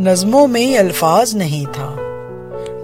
नज्मों 0.00 0.46
में 0.46 0.78
अल्फाज 0.78 1.36
नहीं 1.36 1.66
था। 1.66 1.96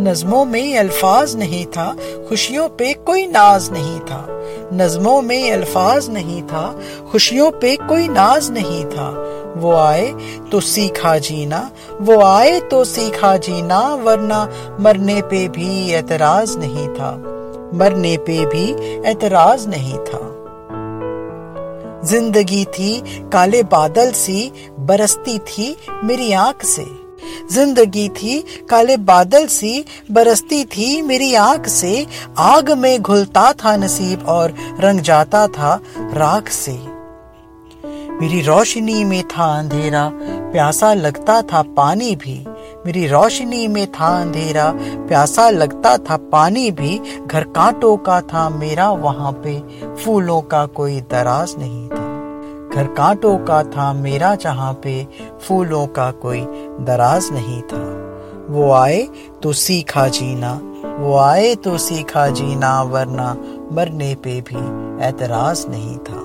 नज्मों 0.01 0.45
में 0.45 0.79
अल्फाज 0.79 1.37
नहीं 1.37 1.67
था, 1.67 1.97
खुशियों 2.29 2.69
पे 2.69 2.93
कोई 2.95 3.27
नाज 3.27 3.71
नहीं 3.73 4.01
था। 4.01 4.27
नज्मों 4.73 5.23
में 5.23 5.53
अल्फाज 5.53 6.11
नहीं 6.11 6.43
था, 6.43 6.81
खुशियों 7.13 7.51
पे 7.51 7.77
कोई 7.77 8.09
नाज 8.09 8.51
नहीं 8.51 8.85
था। 8.85 9.09
वो 9.57 9.75
आए 9.75 10.15
तो 10.53 10.61
सीखा 10.61 11.19
जीना, 11.19 11.71
वो 12.01 12.21
आए 12.21 12.61
तो 12.61 12.85
सीखा 12.85 13.37
जीना, 13.37 13.95
वरना 13.95 14.49
मरने 14.81 15.23
पे 15.23 15.49
भी 15.49 15.93
एतराज़ 15.93 16.59
नहीं 16.59 16.89
था। 16.89 17.13
मरने 17.75 18.17
पे 18.17 18.47
भी 18.47 18.71
एतराज़ 19.11 19.69
नहीं 19.69 19.99
था। 19.99 20.31
ज़िंदगी 22.05 22.65
थी 22.65 23.21
काले 23.33 23.63
बादल 23.63 24.13
सी, 24.13 24.53
बरसती 24.79 25.39
थी 25.39 25.77
मेरी 26.05 26.33
आँख 26.33 26.65
से। 26.65 27.04
ज़िंदगी 27.53 28.09
थी, 28.09 28.39
काले 28.71 28.97
बादल 28.97 29.47
सी 29.47 29.85
बरसती 30.11 30.65
थी, 30.65 31.03
मेरी 31.03 31.35
आँख 31.35 31.69
से। 31.69 32.07
आग 32.39 32.71
में 32.71 33.03
घुलता 33.03 33.53
था 33.55 33.77
नसीब 33.77 34.27
और 34.29 34.55
रंग 34.81 35.01
जाता 35.01 35.47
था 35.49 35.81
राख 35.99 36.49
से। 36.49 36.73
मेरी 38.15 38.41
रोशनी 38.41 39.05
में 39.05 39.23
था 39.29 39.45
अंधेरा, 39.59 40.09
प्यासा 40.53 40.93
लगता 40.95 41.41
था 41.43 41.63
पानी 41.77 42.15
भी। 42.17 42.39
मेरी 42.87 43.07
रोशनी 43.07 43.67
में 43.69 43.87
था 43.93 44.09
अंधेरा, 44.21 44.71
प्यासा 45.09 45.49
लगता 45.51 45.97
था 45.99 46.17
पानी 46.33 46.71
भी। 46.71 46.99
घर 47.27 47.45
कांटों 47.45 47.97
का 47.97 48.21
था 48.21 48.49
मेरा, 48.51 48.91
वहाँ 48.91 49.33
पे 49.45 49.59
फूलों 49.97 50.41
का 50.43 50.65
कोई 50.67 51.01
दराज 51.01 51.55
नहीं 51.59 51.89
था। 51.89 52.04
घर 52.75 52.87
कांटों 52.87 53.37
का 53.39 53.63
था 53.63 53.93
मेरा 53.93 54.35
जहाँ 54.35 54.73
पे 54.83 55.07
फूलों 55.43 55.87
का 55.87 56.11
कोई 56.23 56.41
दराज 56.85 57.29
नहीं 57.33 57.61
था। 57.63 57.83
वो 58.51 58.71
आए 58.73 59.03
तो 59.43 59.53
सीखा 59.53 60.07
जीना, 60.09 60.53
वो 60.99 61.17
आए 61.17 61.55
तो 61.55 61.77
सीखा 61.79 62.27
जीना, 62.29 62.83
वरना 62.83 63.33
मरने 63.73 64.15
पे 64.15 64.41
भी 64.41 64.63
एतराज़ 65.07 65.67
नहीं 65.69 65.97
था। 65.99 66.23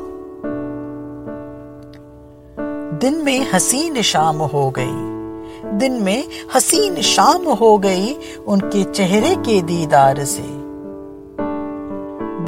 दिन 2.99 3.23
में 3.25 3.51
हसीन 3.53 4.01
शाम 4.01 4.37
हो 4.53 4.69
गई, 4.79 5.77
दिन 5.77 6.01
में 6.03 6.23
हसीन 6.55 7.01
शाम 7.01 7.45
हो 7.53 7.77
गई 7.77 8.15
उनके 8.47 8.83
चेहरे 8.83 9.35
के 9.35 9.61
दीदार 9.61 10.23
से। 10.25 10.58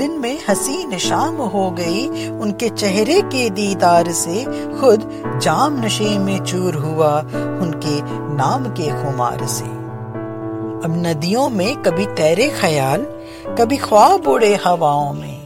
दिन 0.01 0.11
में 0.11 0.39
हसीन 0.49 0.97
शाम 0.97 1.35
हो 1.35 1.69
गई। 1.71 2.29
उनके 2.29 2.69
चेहरे 2.69 3.21
के 3.21 3.49
दीदार 3.49 4.11
से 4.11 4.43
खुद 4.79 5.09
जाम 5.43 5.85
नशे 5.85 6.17
में 6.19 6.39
चूर 6.43 6.75
हुआ 6.75 7.19
उनके 7.61 8.01
नाम 8.35 8.65
के 8.65 8.87
खुमार 9.03 9.45
से। 9.47 9.65
अब 10.85 10.93
नदियों 10.97 11.49
में 11.49 11.75
कभी 11.75 12.05
तैरे 12.05 12.47
ख्याल, 12.49 13.05
कभी 13.59 13.77
ख्वाब 13.77 14.27
उड़े 14.27 14.55
हवाओं 14.55 15.13
में। 15.13 15.39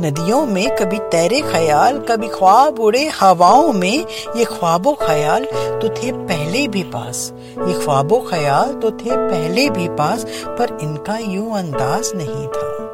नदियों 0.00 0.46
में 0.46 0.76
कभी 0.76 0.98
तैरे 0.98 1.40
ख्याल, 1.40 1.98
कभी 1.98 2.28
ख्वाब 2.28 2.80
उड़े 2.80 3.04
हवाओं 3.08 3.72
में। 3.72 4.06
ये 4.36 4.44
ख्वाबो 4.44 4.92
ख्याल 5.02 5.44
तो 5.82 5.88
थे 5.88 6.12
पहले 6.12 6.66
भी 6.68 6.82
पास। 6.82 7.32
ये 7.58 7.84
ख्वाबो 7.84 8.20
ख्याल 8.30 8.72
तो 8.72 8.90
थे 8.90 9.10
पहले 9.10 9.68
भी 9.70 9.88
पास, 9.88 10.24
पर 10.48 10.78
इनका 10.82 11.18
यूँ 11.18 11.58
अंदाज 11.58 12.12
नहीं 12.14 12.46
था। 12.48 12.91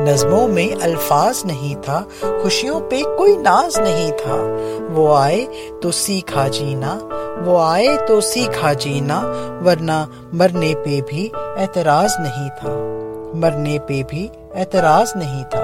नज्मों 0.00 0.48
में 0.48 0.74
अल्फाज 0.74 1.42
नहीं 1.46 1.76
था, 1.76 2.08
खुशियों 2.24 2.80
पे 2.80 3.02
कोई 3.16 3.36
नाज 3.36 3.78
नहीं 3.78 4.12
था। 4.12 4.36
वो 4.94 5.12
आए 5.12 5.48
तो 5.82 5.90
सीखा 5.90 6.48
जीना, 6.48 6.92
वो 7.42 7.56
आए 7.56 7.96
तो 7.96 8.20
सीखा 8.20 8.72
जीना, 8.74 9.20
वरना 9.62 10.08
मरने 10.34 10.74
पे 10.74 11.00
भी 11.00 11.32
एतराज़ 11.36 12.16
नहीं 12.20 12.50
था। 12.50 12.70
मरने 13.38 13.78
पे 13.78 14.02
भी 14.02 14.30
एतराज़ 14.56 15.12
नहीं 15.16 15.44
था। 15.44 15.61